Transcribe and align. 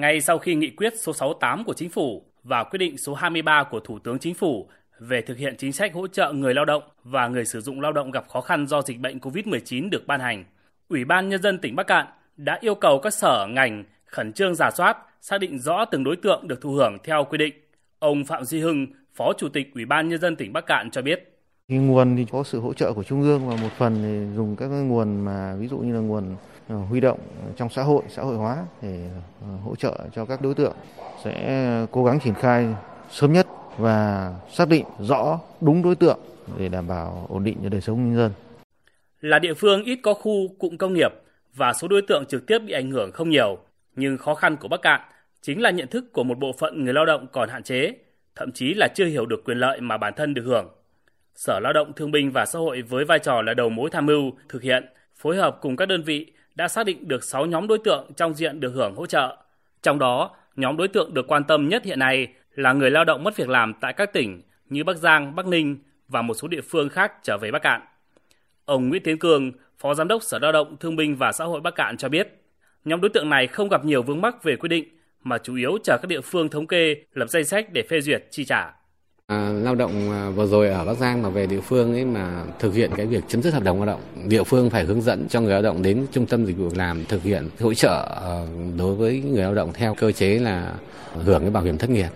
Ngay 0.00 0.20
sau 0.20 0.38
khi 0.38 0.54
nghị 0.54 0.70
quyết 0.70 0.94
số 1.00 1.12
68 1.12 1.64
của 1.64 1.74
Chính 1.74 1.88
phủ 1.88 2.24
và 2.44 2.64
quyết 2.64 2.78
định 2.78 2.98
số 2.98 3.14
23 3.14 3.64
của 3.70 3.80
Thủ 3.80 3.98
tướng 3.98 4.18
Chính 4.18 4.34
phủ 4.34 4.68
về 4.98 5.20
thực 5.22 5.38
hiện 5.38 5.56
chính 5.58 5.72
sách 5.72 5.94
hỗ 5.94 6.06
trợ 6.06 6.32
người 6.32 6.54
lao 6.54 6.64
động 6.64 6.82
và 7.04 7.28
người 7.28 7.44
sử 7.44 7.60
dụng 7.60 7.80
lao 7.80 7.92
động 7.92 8.10
gặp 8.10 8.28
khó 8.28 8.40
khăn 8.40 8.66
do 8.66 8.82
dịch 8.82 8.98
bệnh 8.98 9.18
COVID-19 9.18 9.90
được 9.90 10.06
ban 10.06 10.20
hành, 10.20 10.44
Ủy 10.88 11.04
ban 11.04 11.28
Nhân 11.28 11.42
dân 11.42 11.58
tỉnh 11.58 11.76
Bắc 11.76 11.86
Cạn 11.86 12.06
đã 12.36 12.58
yêu 12.60 12.74
cầu 12.74 12.98
các 12.98 13.14
sở 13.14 13.46
ngành 13.50 13.84
khẩn 14.04 14.32
trương 14.32 14.54
giả 14.54 14.70
soát, 14.70 14.96
xác 15.20 15.38
định 15.38 15.58
rõ 15.58 15.84
từng 15.84 16.04
đối 16.04 16.16
tượng 16.16 16.48
được 16.48 16.60
thụ 16.60 16.70
hưởng 16.70 16.96
theo 17.04 17.24
quy 17.24 17.38
định. 17.38 17.54
Ông 17.98 18.24
Phạm 18.24 18.44
Duy 18.44 18.60
Hưng, 18.60 18.86
Phó 19.14 19.32
Chủ 19.38 19.48
tịch 19.48 19.74
Ủy 19.74 19.84
ban 19.84 20.08
Nhân 20.08 20.20
dân 20.20 20.36
tỉnh 20.36 20.52
Bắc 20.52 20.66
Cạn 20.66 20.90
cho 20.90 21.02
biết. 21.02 21.39
Cái 21.70 21.78
nguồn 21.78 22.16
thì 22.16 22.26
có 22.32 22.44
sự 22.44 22.60
hỗ 22.60 22.72
trợ 22.74 22.92
của 22.92 23.02
Trung 23.02 23.22
ương 23.22 23.48
và 23.48 23.56
một 23.56 23.68
phần 23.78 23.94
thì 24.02 24.36
dùng 24.36 24.56
các 24.56 24.66
nguồn 24.66 25.20
mà 25.24 25.54
ví 25.58 25.68
dụ 25.68 25.78
như 25.78 25.94
là 25.94 26.00
nguồn 26.00 26.36
ờ, 26.68 26.76
huy 26.76 27.00
động 27.00 27.18
trong 27.56 27.68
xã 27.68 27.82
hội, 27.82 28.02
xã 28.08 28.22
hội 28.22 28.36
hóa 28.36 28.64
để 28.82 29.10
ờ, 29.42 29.48
hỗ 29.64 29.76
trợ 29.76 29.98
cho 30.14 30.24
các 30.24 30.42
đối 30.42 30.54
tượng 30.54 30.72
sẽ 31.24 31.86
cố 31.90 32.04
gắng 32.04 32.20
triển 32.20 32.34
khai 32.34 32.66
sớm 33.10 33.32
nhất 33.32 33.46
và 33.78 34.32
xác 34.52 34.68
định 34.68 34.84
rõ 34.98 35.40
đúng 35.60 35.82
đối 35.82 35.94
tượng 35.94 36.18
để 36.58 36.68
đảm 36.68 36.88
bảo 36.88 37.26
ổn 37.28 37.44
định 37.44 37.56
cho 37.62 37.68
đời 37.68 37.80
sống 37.80 38.08
nhân 38.08 38.16
dân. 38.16 38.32
Là 39.20 39.38
địa 39.38 39.54
phương 39.54 39.84
ít 39.84 39.98
có 40.02 40.14
khu 40.14 40.48
cụm 40.58 40.76
công 40.76 40.94
nghiệp 40.94 41.12
và 41.54 41.72
số 41.72 41.88
đối 41.88 42.02
tượng 42.02 42.26
trực 42.26 42.46
tiếp 42.46 42.58
bị 42.58 42.72
ảnh 42.72 42.90
hưởng 42.90 43.12
không 43.12 43.30
nhiều, 43.30 43.58
nhưng 43.96 44.18
khó 44.18 44.34
khăn 44.34 44.56
của 44.56 44.68
Bắc 44.68 44.82
Cạn 44.82 45.00
chính 45.42 45.62
là 45.62 45.70
nhận 45.70 45.88
thức 45.88 46.12
của 46.12 46.24
một 46.24 46.38
bộ 46.38 46.52
phận 46.58 46.84
người 46.84 46.94
lao 46.94 47.06
động 47.06 47.26
còn 47.32 47.48
hạn 47.48 47.62
chế, 47.62 47.92
thậm 48.36 48.52
chí 48.52 48.74
là 48.74 48.88
chưa 48.94 49.06
hiểu 49.06 49.26
được 49.26 49.44
quyền 49.44 49.58
lợi 49.58 49.80
mà 49.80 49.96
bản 49.96 50.12
thân 50.16 50.34
được 50.34 50.42
hưởng. 50.46 50.68
Sở 51.34 51.60
Lao 51.60 51.72
động 51.72 51.92
Thương 51.96 52.10
binh 52.10 52.30
và 52.30 52.46
Xã 52.46 52.58
hội 52.58 52.82
với 52.82 53.04
vai 53.04 53.18
trò 53.18 53.42
là 53.42 53.54
đầu 53.54 53.70
mối 53.70 53.90
tham 53.90 54.06
mưu, 54.06 54.32
thực 54.48 54.62
hiện, 54.62 54.86
phối 55.16 55.36
hợp 55.36 55.58
cùng 55.60 55.76
các 55.76 55.86
đơn 55.86 56.02
vị 56.02 56.32
đã 56.54 56.68
xác 56.68 56.86
định 56.86 57.08
được 57.08 57.24
6 57.24 57.46
nhóm 57.46 57.66
đối 57.66 57.78
tượng 57.78 58.12
trong 58.16 58.34
diện 58.34 58.60
được 58.60 58.70
hưởng 58.70 58.94
hỗ 58.94 59.06
trợ. 59.06 59.36
Trong 59.82 59.98
đó, 59.98 60.36
nhóm 60.56 60.76
đối 60.76 60.88
tượng 60.88 61.14
được 61.14 61.26
quan 61.28 61.44
tâm 61.44 61.68
nhất 61.68 61.84
hiện 61.84 61.98
nay 61.98 62.28
là 62.54 62.72
người 62.72 62.90
lao 62.90 63.04
động 63.04 63.24
mất 63.24 63.36
việc 63.36 63.48
làm 63.48 63.74
tại 63.80 63.92
các 63.92 64.12
tỉnh 64.12 64.42
như 64.68 64.84
Bắc 64.84 64.96
Giang, 64.96 65.36
Bắc 65.36 65.46
Ninh 65.46 65.78
và 66.08 66.22
một 66.22 66.34
số 66.34 66.48
địa 66.48 66.60
phương 66.60 66.88
khác 66.88 67.12
trở 67.22 67.38
về 67.38 67.50
Bắc 67.50 67.62
Cạn. 67.62 67.80
Ông 68.64 68.88
Nguyễn 68.88 69.02
Tiến 69.02 69.18
Cường, 69.18 69.52
Phó 69.78 69.94
Giám 69.94 70.08
đốc 70.08 70.22
Sở 70.22 70.38
Lao 70.38 70.52
động 70.52 70.76
Thương 70.80 70.96
binh 70.96 71.16
và 71.16 71.32
Xã 71.32 71.44
hội 71.44 71.60
Bắc 71.60 71.74
Cạn 71.74 71.96
cho 71.96 72.08
biết, 72.08 72.28
nhóm 72.84 73.00
đối 73.00 73.08
tượng 73.08 73.30
này 73.30 73.46
không 73.46 73.68
gặp 73.68 73.84
nhiều 73.84 74.02
vướng 74.02 74.20
mắc 74.20 74.42
về 74.42 74.56
quy 74.56 74.68
định 74.68 74.88
mà 75.22 75.38
chủ 75.38 75.56
yếu 75.56 75.78
chờ 75.84 75.98
các 76.02 76.08
địa 76.08 76.20
phương 76.20 76.48
thống 76.48 76.66
kê 76.66 76.96
lập 77.12 77.26
danh 77.30 77.44
sách 77.44 77.72
để 77.72 77.82
phê 77.82 78.00
duyệt 78.00 78.26
chi 78.30 78.44
trả. 78.44 78.79
À, 79.30 79.52
lao 79.62 79.74
động 79.74 80.10
à, 80.10 80.30
vừa 80.30 80.46
rồi 80.46 80.68
ở 80.68 80.84
Bắc 80.84 80.98
Giang 80.98 81.22
mà 81.22 81.28
về 81.28 81.46
địa 81.46 81.60
phương 81.60 81.92
ấy 81.92 82.04
mà 82.04 82.44
thực 82.58 82.74
hiện 82.74 82.90
cái 82.96 83.06
việc 83.06 83.24
chấm 83.28 83.42
dứt 83.42 83.54
hợp 83.54 83.62
đồng 83.62 83.76
lao 83.76 83.86
động, 83.86 84.00
địa 84.28 84.42
phương 84.42 84.70
phải 84.70 84.84
hướng 84.84 85.02
dẫn 85.02 85.26
cho 85.28 85.40
người 85.40 85.52
lao 85.52 85.62
động 85.62 85.82
đến 85.82 86.06
trung 86.12 86.26
tâm 86.26 86.46
dịch 86.46 86.56
vụ 86.56 86.70
làm 86.74 87.04
thực 87.04 87.22
hiện 87.22 87.48
hỗ 87.60 87.74
trợ 87.74 88.20
à, 88.22 88.34
đối 88.78 88.94
với 88.94 89.20
người 89.20 89.42
lao 89.42 89.54
động 89.54 89.72
theo 89.74 89.94
cơ 89.94 90.12
chế 90.12 90.38
là 90.38 90.72
hưởng 91.24 91.40
cái 91.40 91.50
bảo 91.50 91.62
hiểm 91.62 91.78
thất 91.78 91.90
nghiệp. 91.90 92.08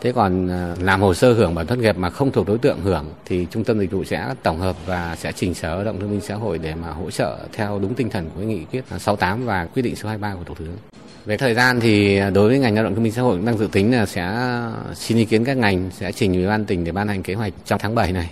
Thế 0.00 0.12
còn 0.12 0.48
à, 0.48 0.76
làm 0.80 1.00
hồ 1.00 1.14
sơ 1.14 1.32
hưởng 1.32 1.54
bảo 1.54 1.64
hiểm 1.64 1.68
thất 1.68 1.78
nghiệp 1.78 1.98
mà 1.98 2.10
không 2.10 2.32
thuộc 2.32 2.48
đối 2.48 2.58
tượng 2.58 2.80
hưởng 2.80 3.06
thì 3.24 3.46
trung 3.50 3.64
tâm 3.64 3.78
dịch 3.78 3.90
vụ 3.90 4.04
sẽ 4.04 4.34
tổng 4.42 4.58
hợp 4.58 4.76
và 4.86 5.16
sẽ 5.16 5.32
trình 5.32 5.54
Sở 5.54 5.74
Lao 5.74 5.84
động 5.84 6.00
Thương 6.00 6.10
minh 6.10 6.20
Xã 6.20 6.34
hội 6.34 6.58
để 6.58 6.74
mà 6.74 6.90
hỗ 6.90 7.10
trợ 7.10 7.38
theo 7.52 7.78
đúng 7.78 7.94
tinh 7.94 8.10
thần 8.10 8.30
của 8.34 8.42
nghị 8.42 8.64
quyết 8.64 8.84
68 8.98 9.46
và 9.46 9.66
quyết 9.66 9.82
định 9.82 9.96
số 9.96 10.08
23 10.08 10.34
của 10.34 10.44
Thủ 10.44 10.54
tướng. 10.54 10.93
Về 11.24 11.36
thời 11.36 11.54
gian 11.54 11.80
thì 11.80 12.20
đối 12.34 12.48
với 12.48 12.58
ngành 12.58 12.74
lao 12.74 12.84
động 12.84 12.94
thương 12.94 13.02
minh 13.02 13.12
xã 13.12 13.22
hội 13.22 13.40
đang 13.46 13.58
dự 13.58 13.68
tính 13.72 13.92
là 13.92 14.06
sẽ 14.06 14.50
xin 14.94 15.18
ý 15.18 15.24
kiến 15.24 15.44
các 15.44 15.56
ngành 15.56 15.90
sẽ 15.90 16.12
trình 16.12 16.34
ủy 16.34 16.46
ban 16.46 16.64
tỉnh 16.64 16.84
để 16.84 16.92
ban 16.92 17.08
hành 17.08 17.22
kế 17.22 17.34
hoạch 17.34 17.52
trong 17.64 17.78
tháng 17.78 17.94
7 17.94 18.12
này. 18.12 18.30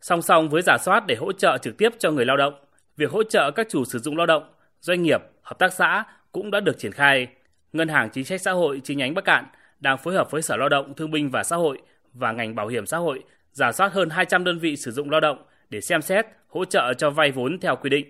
Song 0.00 0.22
song 0.22 0.48
với 0.48 0.62
giả 0.66 0.76
soát 0.84 1.06
để 1.06 1.14
hỗ 1.14 1.32
trợ 1.32 1.58
trực 1.62 1.78
tiếp 1.78 1.92
cho 1.98 2.10
người 2.10 2.24
lao 2.24 2.36
động, 2.36 2.54
việc 2.96 3.10
hỗ 3.10 3.22
trợ 3.22 3.50
các 3.50 3.66
chủ 3.70 3.84
sử 3.84 3.98
dụng 3.98 4.16
lao 4.16 4.26
động, 4.26 4.52
doanh 4.80 5.02
nghiệp, 5.02 5.20
hợp 5.42 5.58
tác 5.58 5.72
xã 5.72 6.04
cũng 6.32 6.50
đã 6.50 6.60
được 6.60 6.78
triển 6.78 6.92
khai. 6.92 7.26
Ngân 7.72 7.88
hàng 7.88 8.10
Chính 8.10 8.24
sách 8.24 8.40
Xã 8.40 8.52
hội 8.52 8.80
chi 8.84 8.94
nhánh 8.94 9.14
Bắc 9.14 9.24
Cạn 9.24 9.44
đang 9.80 9.98
phối 9.98 10.14
hợp 10.14 10.30
với 10.30 10.42
Sở 10.42 10.56
Lao 10.56 10.68
động 10.68 10.94
Thương 10.94 11.10
binh 11.10 11.30
và 11.30 11.42
Xã 11.44 11.56
hội 11.56 11.78
và 12.12 12.32
ngành 12.32 12.54
bảo 12.54 12.68
hiểm 12.68 12.86
xã 12.86 12.98
hội 12.98 13.22
giả 13.52 13.72
soát 13.72 13.92
hơn 13.92 14.10
200 14.10 14.44
đơn 14.44 14.58
vị 14.58 14.76
sử 14.76 14.90
dụng 14.90 15.10
lao 15.10 15.20
động 15.20 15.44
để 15.70 15.80
xem 15.80 16.02
xét 16.02 16.26
hỗ 16.48 16.64
trợ 16.64 16.94
cho 16.98 17.10
vay 17.10 17.30
vốn 17.30 17.58
theo 17.60 17.76
quy 17.76 17.90
định. 17.90 18.06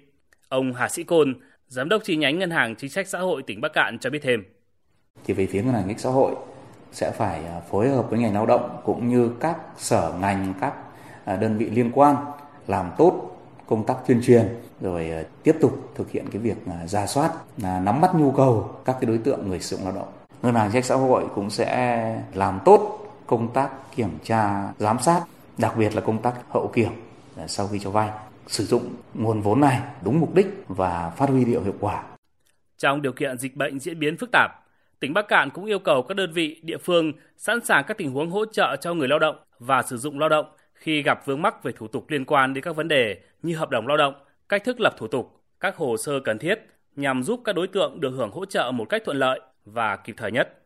Ông 0.48 0.74
Hà 0.74 0.88
Sĩ 0.88 1.02
Côn, 1.04 1.34
Giám 1.68 1.88
đốc 1.88 2.04
chi 2.04 2.16
nhánh 2.16 2.38
Ngân 2.38 2.50
hàng 2.50 2.76
Chính 2.76 2.90
sách 2.90 3.08
Xã 3.08 3.18
hội 3.18 3.42
tỉnh 3.42 3.60
Bắc 3.60 3.72
Cạn 3.72 3.98
cho 3.98 4.10
biết 4.10 4.18
thêm. 4.22 4.44
Thì 5.24 5.34
về 5.34 5.46
phía 5.46 5.62
Ngân 5.62 5.74
hàng 5.74 5.84
Chính 5.86 5.98
sách 5.98 6.04
Xã 6.04 6.10
hội 6.10 6.34
sẽ 6.92 7.10
phải 7.10 7.44
à, 7.44 7.60
phối 7.70 7.88
hợp 7.88 8.10
với 8.10 8.18
ngành 8.18 8.34
lao 8.34 8.46
động 8.46 8.80
cũng 8.84 9.08
như 9.08 9.30
các 9.40 9.56
sở 9.76 10.12
ngành, 10.20 10.54
các 10.60 10.74
à, 11.24 11.36
đơn 11.36 11.58
vị 11.58 11.70
liên 11.70 11.90
quan 11.94 12.16
làm 12.66 12.90
tốt 12.98 13.36
công 13.66 13.86
tác 13.86 13.94
tuyên 14.06 14.20
truyền 14.24 14.48
rồi 14.80 15.10
à, 15.10 15.22
tiếp 15.42 15.56
tục 15.60 15.90
thực 15.94 16.10
hiện 16.10 16.24
cái 16.32 16.42
việc 16.42 16.56
ra 16.86 17.06
soát 17.06 17.32
nắm 17.58 18.00
bắt 18.00 18.14
nhu 18.14 18.30
cầu 18.30 18.70
các 18.84 18.96
cái 19.00 19.06
đối 19.06 19.18
tượng 19.18 19.48
người 19.48 19.60
sử 19.60 19.76
dụng 19.76 19.84
lao 19.84 19.94
động. 19.94 20.08
Ngân 20.42 20.54
hàng 20.54 20.70
Chính 20.72 20.82
sách 20.82 20.88
Xã 20.88 20.94
hội 20.94 21.24
cũng 21.34 21.50
sẽ 21.50 22.22
làm 22.34 22.60
tốt 22.64 23.06
công 23.26 23.52
tác 23.52 23.70
kiểm 23.96 24.18
tra, 24.24 24.72
giám 24.78 24.98
sát, 24.98 25.22
đặc 25.58 25.76
biệt 25.76 25.94
là 25.94 26.00
công 26.00 26.22
tác 26.22 26.34
hậu 26.48 26.70
kiểm 26.74 26.90
sau 27.46 27.68
khi 27.68 27.78
cho 27.78 27.90
vay 27.90 28.10
sử 28.46 28.64
dụng 28.64 28.94
nguồn 29.14 29.40
vốn 29.40 29.60
này 29.60 29.80
đúng 30.04 30.20
mục 30.20 30.34
đích 30.34 30.46
và 30.68 31.10
phát 31.10 31.28
huy 31.28 31.44
hiệu 31.44 31.62
hiệu 31.62 31.74
quả. 31.80 32.02
Trong 32.78 33.02
điều 33.02 33.12
kiện 33.12 33.38
dịch 33.38 33.56
bệnh 33.56 33.78
diễn 33.78 33.98
biến 33.98 34.16
phức 34.16 34.30
tạp, 34.32 34.50
tỉnh 35.00 35.14
Bắc 35.14 35.28
Cạn 35.28 35.50
cũng 35.50 35.64
yêu 35.64 35.78
cầu 35.78 36.02
các 36.02 36.14
đơn 36.14 36.32
vị 36.32 36.60
địa 36.62 36.78
phương 36.78 37.12
sẵn 37.36 37.64
sàng 37.64 37.84
các 37.88 37.98
tình 37.98 38.10
huống 38.10 38.30
hỗ 38.30 38.44
trợ 38.44 38.76
cho 38.80 38.94
người 38.94 39.08
lao 39.08 39.18
động 39.18 39.36
và 39.58 39.82
sử 39.82 39.96
dụng 39.96 40.18
lao 40.18 40.28
động 40.28 40.46
khi 40.74 41.02
gặp 41.02 41.26
vướng 41.26 41.42
mắc 41.42 41.62
về 41.62 41.72
thủ 41.72 41.88
tục 41.88 42.04
liên 42.08 42.24
quan 42.24 42.54
đến 42.54 42.64
các 42.64 42.76
vấn 42.76 42.88
đề 42.88 43.20
như 43.42 43.56
hợp 43.56 43.70
đồng 43.70 43.86
lao 43.86 43.96
động, 43.96 44.14
cách 44.48 44.64
thức 44.64 44.80
lập 44.80 44.94
thủ 44.98 45.08
tục, 45.08 45.40
các 45.60 45.76
hồ 45.76 45.96
sơ 45.96 46.20
cần 46.20 46.38
thiết 46.38 46.58
nhằm 46.96 47.22
giúp 47.22 47.40
các 47.44 47.54
đối 47.56 47.66
tượng 47.66 48.00
được 48.00 48.10
hưởng 48.10 48.30
hỗ 48.30 48.44
trợ 48.44 48.70
một 48.74 48.84
cách 48.88 49.02
thuận 49.04 49.16
lợi 49.16 49.40
và 49.64 49.96
kịp 49.96 50.14
thời 50.16 50.32
nhất. 50.32 50.63